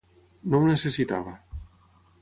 [0.53, 1.37] No ho necessitava.